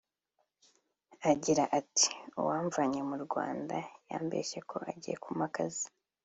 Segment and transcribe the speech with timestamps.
[1.31, 2.07] agira ati
[2.39, 3.75] “Uwamvanye mu Rwanda
[4.11, 5.87] yambeshye ko agiye kumpa akazi